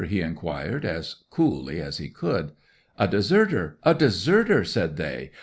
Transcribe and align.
he 0.07 0.19
inquired, 0.19 0.83
as 0.83 1.17
coolly 1.29 1.79
as 1.79 1.99
he 1.99 2.09
could. 2.09 2.53
'"A 2.97 3.07
deserter—a 3.07 3.93
deserter!" 3.93 4.63
said 4.63 4.97
they. 4.97 5.29